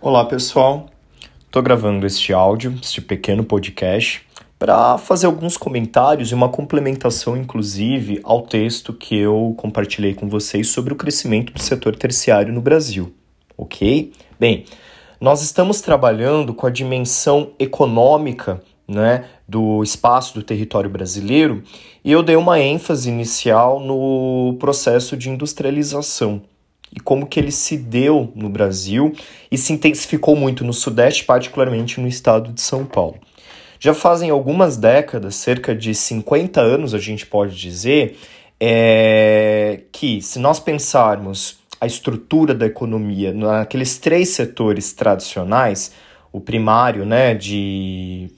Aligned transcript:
Olá 0.00 0.24
pessoal, 0.26 0.86
estou 1.46 1.62
gravando 1.62 2.06
este 2.06 2.32
áudio, 2.32 2.78
este 2.82 3.00
pequeno 3.00 3.42
podcast, 3.42 4.22
para 4.58 4.98
fazer 4.98 5.26
alguns 5.26 5.56
comentários 5.56 6.30
e 6.30 6.34
uma 6.34 6.48
complementação, 6.48 7.36
inclusive, 7.36 8.20
ao 8.22 8.42
texto 8.42 8.92
que 8.92 9.16
eu 9.16 9.54
compartilhei 9.56 10.14
com 10.14 10.28
vocês 10.28 10.68
sobre 10.68 10.92
o 10.92 10.96
crescimento 10.96 11.52
do 11.52 11.60
setor 11.60 11.96
terciário 11.96 12.52
no 12.52 12.60
Brasil, 12.60 13.14
ok? 13.56 14.12
Bem, 14.38 14.64
nós 15.20 15.42
estamos 15.42 15.80
trabalhando 15.80 16.52
com 16.52 16.66
a 16.66 16.70
dimensão 16.70 17.52
econômica 17.58 18.62
né, 18.86 19.24
do 19.48 19.82
espaço 19.82 20.34
do 20.34 20.42
território 20.42 20.90
brasileiro 20.90 21.62
e 22.04 22.12
eu 22.12 22.22
dei 22.22 22.36
uma 22.36 22.60
ênfase 22.60 23.08
inicial 23.08 23.80
no 23.80 24.56
processo 24.58 25.16
de 25.16 25.30
industrialização 25.30 26.42
e 26.94 27.00
como 27.00 27.26
que 27.26 27.40
ele 27.40 27.50
se 27.50 27.76
deu 27.76 28.32
no 28.34 28.48
Brasil 28.48 29.12
e 29.50 29.58
se 29.58 29.72
intensificou 29.72 30.36
muito 30.36 30.64
no 30.64 30.72
Sudeste, 30.72 31.24
particularmente 31.24 32.00
no 32.00 32.06
estado 32.06 32.52
de 32.52 32.60
São 32.60 32.84
Paulo. 32.84 33.16
Já 33.80 33.92
fazem 33.92 34.30
algumas 34.30 34.76
décadas, 34.76 35.34
cerca 35.34 35.74
de 35.74 35.94
50 35.94 36.60
anos, 36.60 36.94
a 36.94 36.98
gente 36.98 37.26
pode 37.26 37.56
dizer, 37.56 38.16
é, 38.60 39.80
que 39.92 40.22
se 40.22 40.38
nós 40.38 40.60
pensarmos 40.60 41.58
a 41.80 41.86
estrutura 41.86 42.54
da 42.54 42.66
economia 42.66 43.32
naqueles 43.32 43.98
três 43.98 44.30
setores 44.30 44.92
tradicionais, 44.92 45.92
o 46.32 46.40
primário, 46.40 47.04
né, 47.04 47.34
de 47.34 48.30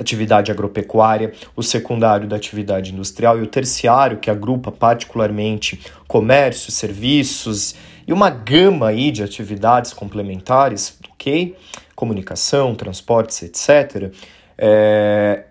atividade 0.00 0.50
agropecuária, 0.50 1.32
o 1.54 1.62
secundário 1.62 2.26
da 2.26 2.36
atividade 2.36 2.92
industrial 2.92 3.38
e 3.38 3.42
o 3.42 3.46
terciário, 3.46 4.18
que 4.18 4.30
agrupa 4.30 4.72
particularmente 4.72 5.80
comércio, 6.08 6.72
serviços 6.72 7.74
e 8.06 8.12
uma 8.12 8.30
gama 8.30 8.88
aí 8.88 9.10
de 9.10 9.22
atividades 9.22 9.92
complementares, 9.92 10.98
ok? 11.12 11.54
Comunicação, 11.94 12.74
transportes, 12.74 13.42
etc. 13.42 14.12
É, 14.56 15.44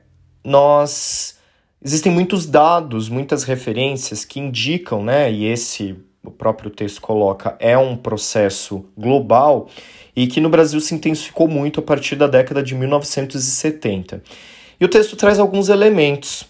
nós 0.43 1.37
existem 1.83 2.11
muitos 2.11 2.45
dados, 2.45 3.07
muitas 3.07 3.43
referências 3.43 4.25
que 4.25 4.39
indicam, 4.39 5.03
né? 5.03 5.31
E 5.31 5.45
esse 5.45 5.95
o 6.23 6.31
próprio 6.31 6.69
texto 6.69 7.01
coloca 7.01 7.55
é 7.59 7.77
um 7.77 7.95
processo 7.95 8.85
global 8.97 9.69
e 10.15 10.27
que 10.27 10.41
no 10.41 10.49
Brasil 10.49 10.79
se 10.79 10.93
intensificou 10.93 11.47
muito 11.47 11.79
a 11.79 11.83
partir 11.83 12.15
da 12.15 12.27
década 12.27 12.61
de 12.61 12.75
1970. 12.75 14.21
E 14.79 14.85
o 14.85 14.89
texto 14.89 15.15
traz 15.15 15.39
alguns 15.39 15.69
elementos 15.69 16.45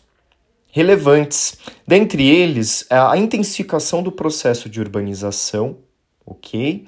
relevantes, 0.72 1.58
dentre 1.88 2.28
eles 2.28 2.86
a 2.90 3.18
intensificação 3.18 4.04
do 4.04 4.12
processo 4.12 4.70
de 4.70 4.80
urbanização, 4.80 5.78
ok? 6.26 6.86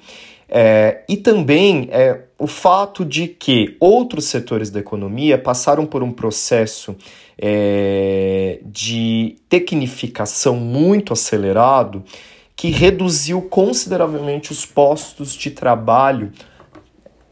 É, 0.48 1.02
e 1.08 1.16
também 1.16 1.88
é, 1.90 2.24
o 2.38 2.46
fato 2.46 3.04
de 3.04 3.26
que 3.26 3.76
outros 3.80 4.26
setores 4.26 4.70
da 4.70 4.80
economia 4.80 5.38
passaram 5.38 5.86
por 5.86 6.02
um 6.02 6.12
processo 6.12 6.94
é, 7.38 8.60
de 8.64 9.36
tecnificação 9.48 10.56
muito 10.56 11.12
acelerado 11.12 12.04
que 12.56 12.70
reduziu 12.70 13.42
consideravelmente 13.42 14.52
os 14.52 14.64
postos 14.64 15.34
de 15.34 15.50
trabalho. 15.50 16.32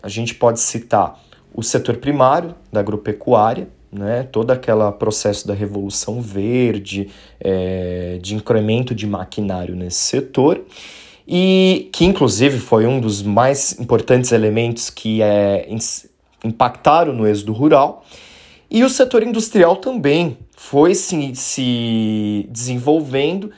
A 0.03 0.09
gente 0.09 0.35
pode 0.35 0.61
citar 0.61 1.21
o 1.55 1.63
setor 1.63 1.97
primário 1.97 2.55
da 2.73 2.81
agropecuária, 2.81 3.69
né, 3.93 4.23
todo 4.23 4.53
aquele 4.53 4.91
processo 4.93 5.47
da 5.47 5.55
revolução 5.55 6.21
verde, 6.21 7.11
é, 7.41 8.19
de 8.23 8.35
incremento 8.37 8.95
de 8.95 9.07
maquinário 9.07 9.75
nesse 9.75 9.99
setor, 9.99 10.65
e 11.27 11.89
que 11.93 12.05
inclusive 12.05 12.59
foi 12.59 12.87
um 12.87 13.01
dos 13.01 13.23
mais 13.23 13.79
importantes 13.81 14.31
elementos 14.31 14.91
que 14.91 15.21
é, 15.23 15.69
impactaram 16.45 17.13
no 17.13 17.27
êxodo 17.27 17.53
rural, 17.53 18.05
e 18.71 18.85
o 18.85 18.89
setor 18.89 19.25
industrial 19.25 19.77
também 19.77 20.39
foi 20.57 20.95
se, 20.95 21.35
se 21.35 22.47
desenvolvendo 22.49 23.51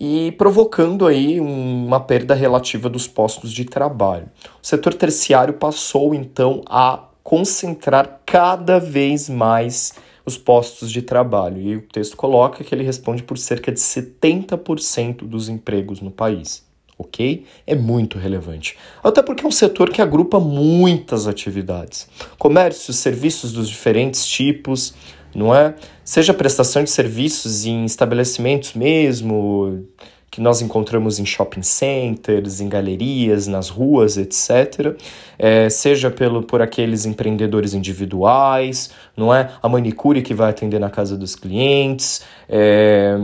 e 0.00 0.32
provocando 0.32 1.06
aí 1.06 1.38
uma 1.38 2.00
perda 2.00 2.34
relativa 2.34 2.88
dos 2.88 3.06
postos 3.06 3.52
de 3.52 3.66
trabalho. 3.66 4.30
O 4.62 4.66
setor 4.66 4.94
terciário 4.94 5.52
passou 5.54 6.14
então 6.14 6.62
a 6.66 7.04
concentrar 7.22 8.22
cada 8.24 8.80
vez 8.80 9.28
mais 9.28 9.92
os 10.24 10.38
postos 10.38 10.90
de 10.90 11.02
trabalho. 11.02 11.60
E 11.60 11.76
o 11.76 11.82
texto 11.82 12.16
coloca 12.16 12.64
que 12.64 12.74
ele 12.74 12.82
responde 12.82 13.22
por 13.22 13.36
cerca 13.36 13.70
de 13.70 13.78
70% 13.78 15.18
dos 15.24 15.50
empregos 15.50 16.00
no 16.00 16.10
país. 16.10 16.64
Ok? 16.96 17.46
É 17.66 17.74
muito 17.74 18.18
relevante. 18.18 18.76
Até 19.02 19.22
porque 19.22 19.44
é 19.44 19.48
um 19.48 19.52
setor 19.52 19.90
que 19.90 20.02
agrupa 20.02 20.38
muitas 20.38 21.26
atividades: 21.26 22.06
comércio, 22.38 22.92
serviços 22.92 23.52
dos 23.52 23.70
diferentes 23.70 24.26
tipos, 24.26 24.94
não 25.34 25.54
é? 25.54 25.74
Seja 26.04 26.34
prestação 26.34 26.82
de 26.82 26.90
serviços 26.90 27.64
em 27.64 27.84
estabelecimentos 27.84 28.74
mesmo, 28.74 29.84
que 30.30 30.40
nós 30.40 30.62
encontramos 30.62 31.18
em 31.18 31.26
shopping 31.26 31.62
centers, 31.62 32.60
em 32.60 32.68
galerias, 32.68 33.46
nas 33.46 33.68
ruas, 33.68 34.16
etc. 34.16 34.96
É, 35.38 35.68
seja 35.68 36.10
pelo, 36.10 36.42
por 36.42 36.62
aqueles 36.62 37.04
empreendedores 37.04 37.74
individuais, 37.74 38.90
não 39.16 39.34
é? 39.34 39.50
A 39.60 39.68
manicure 39.68 40.22
que 40.22 40.32
vai 40.32 40.50
atender 40.50 40.78
na 40.78 40.88
casa 40.88 41.16
dos 41.16 41.34
clientes, 41.34 42.22
é, 42.48 43.16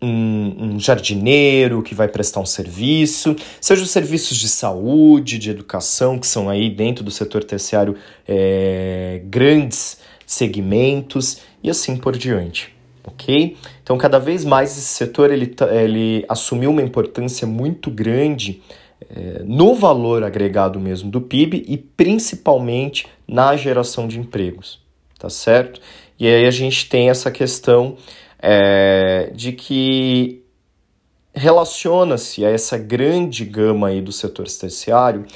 um, 0.00 0.74
um, 0.74 0.78
jardineiro 0.78 1.82
que 1.82 1.94
vai 1.94 2.06
prestar 2.06 2.40
um 2.40 2.46
serviço, 2.46 3.34
seja 3.60 3.82
os 3.82 3.90
serviços 3.90 4.36
de 4.36 4.48
saúde, 4.48 5.36
de 5.38 5.50
educação, 5.50 6.18
que 6.18 6.26
são 6.28 6.48
aí 6.48 6.70
dentro 6.70 7.02
do 7.02 7.10
setor 7.10 7.42
terciário 7.42 7.96
é, 8.28 9.20
grandes 9.24 9.98
segmentos 10.26 11.42
e 11.62 11.70
assim 11.70 11.96
por 11.96 12.16
diante, 12.16 12.74
ok? 13.04 13.56
Então, 13.82 13.96
cada 13.96 14.18
vez 14.18 14.44
mais 14.44 14.72
esse 14.72 14.88
setor 14.88 15.30
ele, 15.30 15.54
ele 15.70 16.24
assumiu 16.28 16.70
uma 16.70 16.82
importância 16.82 17.46
muito 17.46 17.90
grande 17.90 18.60
é, 19.08 19.42
no 19.44 19.74
valor 19.74 20.24
agregado 20.24 20.80
mesmo 20.80 21.10
do 21.10 21.20
PIB 21.20 21.64
e 21.68 21.78
principalmente 21.78 23.06
na 23.26 23.56
geração 23.56 24.08
de 24.08 24.18
empregos, 24.18 24.80
tá 25.18 25.30
certo? 25.30 25.80
E 26.18 26.26
aí 26.26 26.46
a 26.46 26.50
gente 26.50 26.88
tem 26.88 27.08
essa 27.08 27.30
questão 27.30 27.96
é, 28.40 29.30
de 29.34 29.52
que 29.52 30.42
relaciona-se 31.34 32.44
a 32.44 32.50
essa 32.50 32.78
grande 32.78 33.44
gama 33.44 33.88
aí 33.88 34.00
do 34.00 34.10
setor 34.10 34.46
terciário 34.48 35.26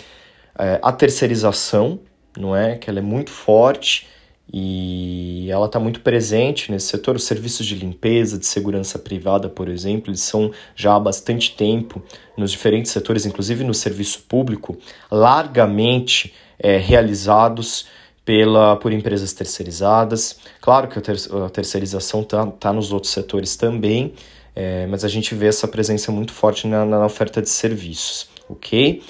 é, 0.58 0.80
a 0.82 0.90
terceirização, 0.90 2.00
não 2.36 2.56
é? 2.56 2.76
Que 2.76 2.88
ela 2.88 2.98
é 2.98 3.02
muito 3.02 3.30
forte 3.30 4.08
e 4.52 5.48
ela 5.50 5.66
está 5.66 5.78
muito 5.78 6.00
presente 6.00 6.72
nesse 6.72 6.88
setor. 6.88 7.16
Os 7.16 7.24
serviços 7.24 7.64
de 7.66 7.76
limpeza, 7.76 8.36
de 8.36 8.46
segurança 8.46 8.98
privada, 8.98 9.48
por 9.48 9.68
exemplo, 9.68 10.10
eles 10.10 10.22
são 10.22 10.50
já 10.74 10.94
há 10.94 11.00
bastante 11.00 11.54
tempo 11.54 12.02
nos 12.36 12.50
diferentes 12.50 12.90
setores, 12.90 13.24
inclusive 13.26 13.62
no 13.62 13.74
serviço 13.74 14.22
público, 14.28 14.76
largamente 15.10 16.34
é, 16.58 16.78
realizados 16.78 17.86
pela, 18.24 18.76
por 18.76 18.92
empresas 18.92 19.32
terceirizadas. 19.32 20.40
Claro 20.60 20.88
que 20.88 20.98
a, 20.98 21.02
ter, 21.02 21.16
a 21.46 21.48
terceirização 21.48 22.22
está 22.22 22.46
tá 22.46 22.72
nos 22.72 22.92
outros 22.92 23.12
setores 23.12 23.54
também, 23.54 24.14
é, 24.54 24.86
mas 24.86 25.04
a 25.04 25.08
gente 25.08 25.34
vê 25.34 25.46
essa 25.46 25.68
presença 25.68 26.10
muito 26.10 26.32
forte 26.32 26.66
na, 26.66 26.84
na 26.84 27.06
oferta 27.06 27.40
de 27.40 27.48
serviços, 27.48 28.28
ok? 28.48 29.00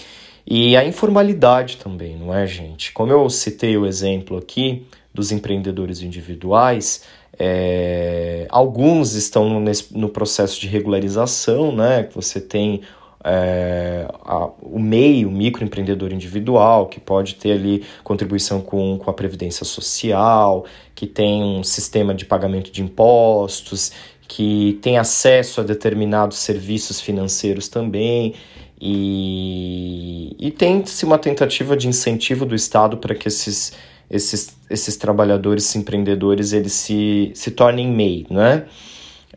E 0.47 0.77
a 0.77 0.85
informalidade 0.85 1.77
também, 1.77 2.17
não 2.17 2.35
é, 2.35 2.47
gente? 2.47 2.93
Como 2.93 3.13
eu 3.13 3.29
citei 3.31 3.77
o 3.77 3.87
exemplo 3.87 4.37
aqui, 4.37 4.87
dos 5.13 5.33
empreendedores 5.33 6.03
individuais, 6.03 7.03
é, 7.39 8.47
alguns 8.51 9.15
estão 9.15 9.61
nesse, 9.61 9.97
no 9.97 10.09
processo 10.09 10.61
de 10.61 10.67
regularização, 10.67 11.75
né? 11.75 12.05
Que 12.05 12.15
você 12.15 12.41
tem 12.41 12.83
é, 13.25 14.07
a, 14.25 14.47
o 14.61 14.79
MEI, 14.79 15.25
o 15.25 15.31
microempreendedor 15.31 16.13
individual, 16.13 16.87
que 16.87 17.01
pode 17.01 17.37
ter 17.37 17.53
ali 17.53 17.85
contribuição 18.03 18.61
com, 18.61 18.99
com 18.99 19.11
a 19.11 19.15
Previdência 19.15 19.65
Social, 19.65 20.65
que 20.95 21.07
tem 21.07 21.43
um 21.43 21.63
sistema 21.63 22.15
de 22.15 22.25
pagamento 22.25 22.71
de 22.71 22.83
impostos, 22.83 23.93
que 24.27 24.79
tem 24.81 24.97
acesso 24.97 25.61
a 25.61 25.65
determinados 25.65 26.39
serviços 26.39 27.01
financeiros 27.01 27.69
também. 27.69 28.35
E, 28.81 30.35
e 30.39 30.51
tem-se 30.51 31.05
uma 31.05 31.19
tentativa 31.19 31.77
de 31.77 31.87
incentivo 31.87 32.47
do 32.47 32.55
Estado 32.55 32.97
para 32.97 33.15
que 33.15 33.29
esses 33.29 33.73
esses, 34.11 34.57
esses 34.69 34.97
trabalhadores, 34.97 35.65
esses 35.65 35.77
empreendedores, 35.77 36.53
eles 36.53 36.73
se, 36.73 37.31
se 37.35 37.51
tornem 37.51 37.89
MEI, 37.89 38.27
né? 38.29 38.67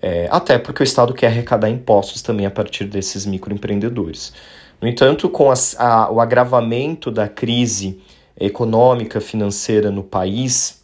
É, 0.02 0.28
até 0.32 0.58
porque 0.58 0.82
o 0.82 0.84
Estado 0.84 1.14
quer 1.14 1.28
arrecadar 1.28 1.70
impostos 1.70 2.22
também 2.22 2.46
a 2.46 2.52
partir 2.52 2.86
desses 2.86 3.26
microempreendedores. 3.26 4.34
No 4.82 4.88
entanto, 4.88 5.30
com 5.30 5.50
a, 5.50 6.12
o 6.12 6.20
agravamento 6.20 7.10
da 7.10 7.30
crise 7.30 8.02
econômica, 8.38 9.22
financeira 9.22 9.90
no 9.90 10.04
país 10.04 10.84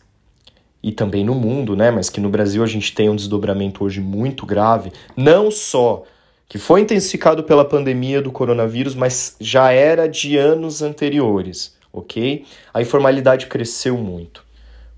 e 0.82 0.92
também 0.94 1.26
no 1.26 1.36
mundo, 1.36 1.76
né? 1.76 1.92
Mas 1.92 2.10
que 2.10 2.22
no 2.22 2.30
Brasil 2.30 2.64
a 2.64 2.68
gente 2.68 2.94
tem 2.94 3.10
um 3.10 3.16
desdobramento 3.16 3.84
hoje 3.84 4.00
muito 4.00 4.46
grave, 4.46 4.94
não 5.18 5.52
só 5.52 6.04
que 6.48 6.58
foi 6.58 6.82
intensificado 6.82 7.44
pela 7.44 7.66
pandemia 7.66 8.22
do 8.22 8.32
coronavírus, 8.32 8.96
mas 8.96 9.36
já 9.40 9.72
era 9.72 10.08
de 10.08 10.38
anos 10.38 10.82
anteriores, 10.82 11.76
ok? 11.92 12.46
A 12.74 12.82
informalidade 12.82 13.48
cresceu 13.48 13.98
muito, 13.98 14.46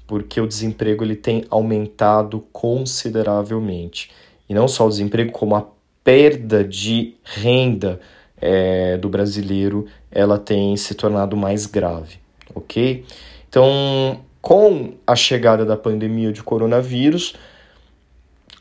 porque 0.08 0.40
o 0.40 0.48
desemprego 0.48 1.04
ele 1.04 1.16
tem 1.16 1.46
aumentado 1.50 2.46
consideravelmente. 2.52 4.12
E 4.50 4.54
não 4.54 4.68
só 4.68 4.86
o 4.86 4.90
desemprego, 4.90 5.32
como 5.32 5.56
a 5.56 5.66
perda 6.04 6.64
de 6.64 7.16
renda 7.24 8.00
é, 8.42 8.98
do 8.98 9.08
brasileiro, 9.08 9.86
ela 10.12 10.38
tem 10.38 10.76
se 10.76 10.96
tornado 10.96 11.38
mais 11.38 11.66
grave, 11.66 12.20
ok? 12.54 13.06
Então, 13.48 14.20
com 14.42 14.96
a 15.06 15.16
chegada 15.16 15.64
da 15.64 15.78
pandemia 15.78 16.34
de 16.34 16.42
coronavírus, 16.42 17.36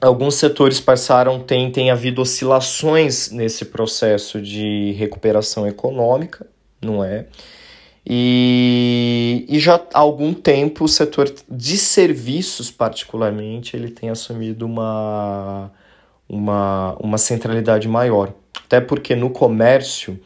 alguns 0.00 0.34
setores 0.34 0.80
passaram, 0.80 1.40
tem, 1.40 1.70
tem 1.70 1.90
havido 1.90 2.20
oscilações 2.20 3.30
nesse 3.30 3.64
processo 3.64 4.40
de 4.40 4.92
recuperação 4.92 5.66
econômica, 5.66 6.46
não 6.80 7.04
é? 7.04 7.26
E, 8.04 9.44
e 9.48 9.58
já 9.58 9.74
há 9.92 9.98
algum 9.98 10.32
tempo 10.32 10.84
o 10.84 10.88
setor 10.88 11.32
de 11.48 11.76
serviços, 11.76 12.70
particularmente, 12.70 13.76
ele 13.76 13.90
tem 13.90 14.08
assumido 14.10 14.64
uma, 14.66 15.70
uma, 16.28 16.96
uma 16.98 17.18
centralidade 17.18 17.86
maior. 17.86 18.32
Até 18.64 18.80
porque 18.80 19.14
no 19.14 19.30
comércio, 19.30 20.18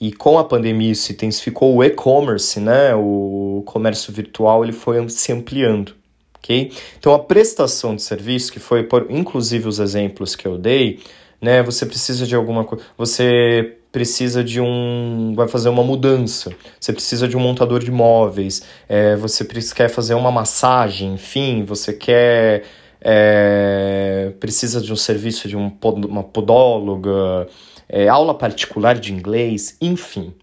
e 0.00 0.12
com 0.12 0.38
a 0.38 0.44
pandemia 0.44 0.94
se 0.94 1.12
intensificou 1.12 1.74
o 1.74 1.82
e-commerce, 1.82 2.60
né? 2.60 2.94
O 2.94 3.62
comércio 3.64 4.12
virtual 4.12 4.62
ele 4.62 4.72
foi 4.72 5.08
se 5.08 5.32
ampliando, 5.32 5.94
ok? 6.36 6.70
Então 6.98 7.14
a 7.14 7.18
prestação 7.18 7.96
de 7.96 8.02
serviço, 8.02 8.52
que 8.52 8.60
foi 8.60 8.82
por 8.82 9.06
inclusive 9.10 9.66
os 9.66 9.78
exemplos 9.78 10.36
que 10.36 10.46
eu 10.46 10.58
dei, 10.58 11.00
né? 11.40 11.62
Você 11.62 11.86
precisa 11.86 12.26
de 12.26 12.34
alguma 12.34 12.64
coisa, 12.64 12.84
você 12.96 13.78
precisa 13.96 14.44
de 14.44 14.60
um, 14.60 15.32
vai 15.34 15.48
fazer 15.48 15.70
uma 15.70 15.82
mudança, 15.82 16.52
você 16.78 16.92
precisa 16.92 17.26
de 17.26 17.34
um 17.34 17.40
montador 17.40 17.82
de 17.82 17.90
móveis, 17.90 18.62
é, 18.86 19.16
você 19.16 19.42
quer 19.74 19.88
fazer 19.88 20.12
uma 20.12 20.30
massagem, 20.30 21.14
enfim, 21.14 21.64
você 21.64 21.94
quer 21.94 22.64
é, 23.00 24.34
precisa 24.38 24.82
de 24.82 24.92
um 24.92 24.96
serviço 24.96 25.48
de 25.48 25.56
um, 25.56 25.74
uma 26.06 26.22
podóloga, 26.22 27.48
é, 27.88 28.06
aula 28.06 28.34
particular 28.34 28.98
de 28.98 29.14
inglês, 29.14 29.78
enfim, 29.80 30.34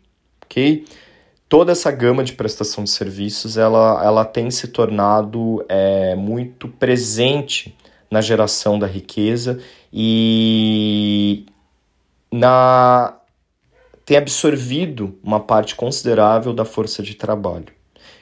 ok? 0.43 0.83
Toda 1.47 1.73
essa 1.73 1.91
gama 1.91 2.23
de 2.23 2.33
prestação 2.33 2.83
de 2.83 2.89
serviços, 2.89 3.55
ela, 3.55 4.03
ela 4.03 4.25
tem 4.25 4.49
se 4.49 4.69
tornado 4.69 5.63
é, 5.69 6.15
muito 6.15 6.67
presente 6.67 7.77
na 8.09 8.19
geração 8.19 8.79
da 8.79 8.87
riqueza 8.87 9.59
e 9.93 11.45
na 12.31 13.19
tem 14.05 14.17
absorvido 14.17 15.17
uma 15.23 15.39
parte 15.39 15.75
considerável 15.75 16.53
da 16.53 16.65
força 16.65 17.01
de 17.01 17.15
trabalho 17.15 17.73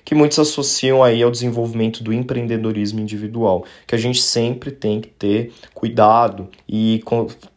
que 0.03 0.15
muitos 0.15 0.39
associam 0.39 1.03
aí 1.03 1.21
ao 1.21 1.31
desenvolvimento 1.31 2.03
do 2.03 2.13
empreendedorismo 2.13 2.99
individual, 2.99 3.65
que 3.85 3.95
a 3.95 3.97
gente 3.97 4.21
sempre 4.21 4.71
tem 4.71 4.99
que 4.99 5.07
ter 5.07 5.53
cuidado 5.73 6.49
e 6.67 7.03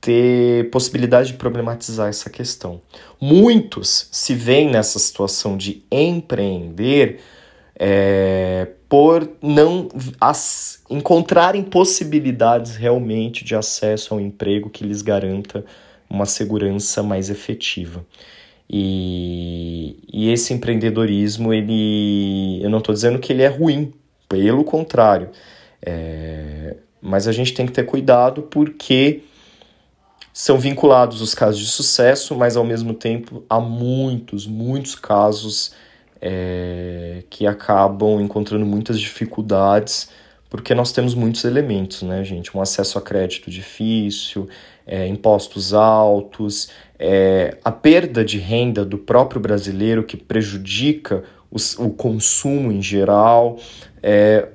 ter 0.01 0.71
possibilidade 0.71 1.29
de 1.29 1.35
problematizar 1.35 2.09
essa 2.09 2.29
questão. 2.29 2.81
Muitos 3.21 4.09
se 4.13 4.35
veem 4.35 4.71
nessa 4.71 4.99
situação 4.99 5.57
de 5.57 5.83
empreender 5.91 7.21
é, 7.77 8.69
por 8.89 9.29
não 9.43 9.89
as, 10.21 10.83
encontrarem 10.89 11.63
possibilidades 11.63 12.77
realmente 12.77 13.45
de 13.45 13.57
acesso 13.57 14.15
ao 14.15 14.21
emprego 14.21 14.71
que 14.71 14.85
lhes 14.85 15.03
garanta 15.03 15.65
uma 16.15 16.27
segurança 16.27 17.03
mais 17.03 17.29
efetiva. 17.29 18.05
E, 18.69 19.99
e 20.13 20.31
esse 20.31 20.55
empreendedorismo, 20.55 21.53
ele, 21.53 22.63
eu 22.63 22.71
não 22.71 22.79
estou 22.79 22.95
dizendo 22.95 23.19
que 23.19 23.33
ele 23.33 23.43
é 23.43 23.49
ruim, 23.49 23.93
pelo 24.29 24.65
contrário. 24.65 25.31
É, 25.85 26.77
mas 27.01 27.29
a 27.29 27.33
gente 27.33 27.53
tem 27.53 27.67
que 27.67 27.73
ter 27.73 27.85
cuidado 27.85 28.43
porque 28.43 29.23
são 30.33 30.59
vinculados 30.59 31.21
os 31.21 31.35
casos 31.35 31.61
de 31.61 31.67
sucesso, 31.67 32.35
mas 32.35 32.57
ao 32.57 32.65
mesmo 32.65 32.95
tempo 32.95 33.45
há 33.49 33.61
muitos, 33.61 34.47
muitos 34.47 34.95
casos 34.95 35.75
é, 36.21 37.23
que 37.29 37.47
acabam 37.47 38.21
encontrando 38.21 38.65
muitas 38.65 38.99
dificuldades 38.99 40.09
porque 40.55 40.73
nós 40.73 40.93
temos 40.93 41.17
muitos 41.17 41.43
elementos, 41.43 42.03
né, 42.03 42.23
gente? 42.23 42.57
Um 42.57 42.61
acesso 42.61 42.97
a 42.97 43.03
crédito 43.03 43.51
difícil, 43.51 44.49
é, 44.87 45.07
impostos 45.07 45.73
altos, 45.73 46.69
é, 46.99 47.57
a 47.65 47.73
perda 47.73 48.25
de 48.25 48.39
renda 48.39 48.85
do 48.85 48.99
próprio 48.99 49.41
brasileiro 49.41 50.05
que 50.05 50.17
prejudica 50.17 51.25
os, 51.51 51.79
o 51.79 51.91
consumo 51.91 52.73
em 52.73 52.83
geral, 52.83 53.59
é, 54.03 54.49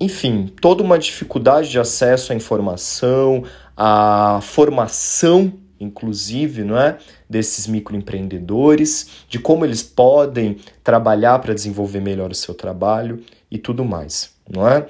enfim, 0.00 0.52
toda 0.60 0.82
uma 0.82 0.98
dificuldade 0.98 1.70
de 1.70 1.78
acesso 1.78 2.32
à 2.32 2.34
informação, 2.34 3.44
à 3.76 4.40
formação, 4.42 5.52
inclusive, 5.78 6.64
não 6.64 6.78
é? 6.78 6.98
desses 7.28 7.66
microempreendedores, 7.66 9.24
de 9.28 9.38
como 9.38 9.64
eles 9.64 9.82
podem 9.82 10.58
trabalhar 10.84 11.38
para 11.38 11.54
desenvolver 11.54 12.00
melhor 12.00 12.30
o 12.30 12.34
seu 12.34 12.54
trabalho 12.54 13.22
e 13.50 13.58
tudo 13.58 13.84
mais, 13.84 14.34
não 14.48 14.68
é? 14.68 14.86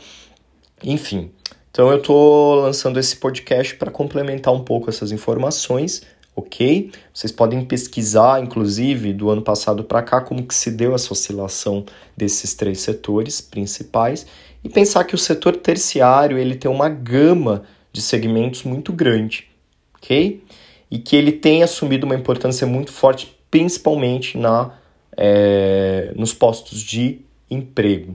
Enfim, 0.82 1.30
então 1.72 1.90
eu 1.90 1.96
estou 1.96 2.56
lançando 2.56 3.00
esse 3.00 3.16
podcast 3.16 3.76
para 3.76 3.90
complementar 3.90 4.52
um 4.52 4.62
pouco 4.62 4.90
essas 4.90 5.10
informações, 5.10 6.02
ok? 6.36 6.92
Vocês 7.14 7.32
podem 7.32 7.64
pesquisar, 7.64 8.42
inclusive, 8.42 9.14
do 9.14 9.30
ano 9.30 9.40
passado 9.40 9.82
para 9.82 10.02
cá, 10.02 10.20
como 10.20 10.46
que 10.46 10.54
se 10.54 10.70
deu 10.70 10.94
essa 10.94 11.10
oscilação 11.14 11.86
desses 12.14 12.52
três 12.52 12.80
setores 12.80 13.40
principais 13.40 14.26
e 14.62 14.68
pensar 14.68 15.04
que 15.04 15.14
o 15.14 15.18
setor 15.18 15.56
terciário 15.56 16.36
ele 16.36 16.56
tem 16.56 16.70
uma 16.70 16.90
gama 16.90 17.62
de 17.90 18.02
segmentos 18.02 18.64
muito 18.64 18.92
grande, 18.92 19.48
ok? 19.96 20.44
E 20.90 20.98
que 20.98 21.16
ele 21.16 21.32
tem 21.32 21.62
assumido 21.62 22.04
uma 22.04 22.14
importância 22.14 22.66
muito 22.66 22.92
forte, 22.92 23.34
principalmente 23.50 24.36
na, 24.36 24.74
é, 25.16 26.12
nos 26.14 26.34
postos 26.34 26.82
de 26.82 27.22
emprego, 27.50 28.14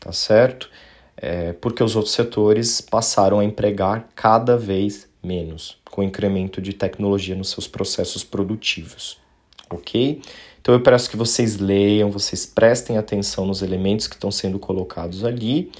tá 0.00 0.10
certo? 0.10 0.68
É, 1.16 1.52
porque 1.54 1.82
os 1.82 1.96
outros 1.96 2.14
setores 2.14 2.80
passaram 2.80 3.40
a 3.40 3.44
empregar 3.44 4.08
cada 4.14 4.56
vez 4.56 5.08
menos, 5.22 5.78
com 5.90 6.02
o 6.02 6.04
incremento 6.04 6.60
de 6.60 6.72
tecnologia 6.72 7.34
nos 7.34 7.50
seus 7.50 7.66
processos 7.66 8.22
produtivos. 8.22 9.18
Ok? 9.70 10.20
Então 10.60 10.74
eu 10.74 10.80
peço 10.80 11.10
que 11.10 11.16
vocês 11.16 11.58
leiam, 11.58 12.10
vocês 12.10 12.44
prestem 12.44 12.98
atenção 12.98 13.46
nos 13.46 13.62
elementos 13.62 14.06
que 14.06 14.14
estão 14.14 14.30
sendo 14.30 14.58
colocados 14.58 15.24
ali, 15.24 15.70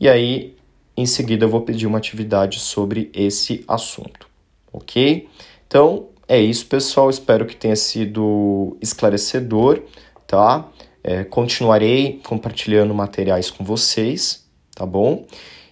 e 0.00 0.08
aí 0.08 0.56
em 0.96 1.06
seguida 1.06 1.44
eu 1.44 1.48
vou 1.48 1.62
pedir 1.62 1.86
uma 1.86 1.98
atividade 1.98 2.58
sobre 2.58 3.10
esse 3.14 3.64
assunto. 3.66 4.26
Ok? 4.72 5.28
Então 5.66 6.08
é 6.28 6.40
isso, 6.40 6.66
pessoal. 6.66 7.08
Espero 7.08 7.46
que 7.46 7.56
tenha 7.56 7.76
sido 7.76 8.76
esclarecedor, 8.80 9.82
tá? 10.26 10.68
É, 11.04 11.24
continuarei 11.24 12.20
compartilhando 12.24 12.94
materiais 12.94 13.50
com 13.50 13.64
vocês 13.64 14.41
tá 14.82 14.86
bom? 14.86 15.24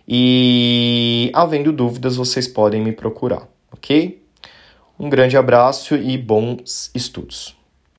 E 0.07 1.31
havendo 1.35 1.73
dúvidas, 1.73 2.17
vocês 2.17 2.47
podem 2.47 2.81
me 2.81 2.93
procurar, 2.93 3.49
ok? 3.73 4.23
Um 4.99 5.09
grande 5.09 5.37
abraço 5.37 5.97
e 5.97 6.17
bons 6.17 6.93
estudos. 6.95 7.60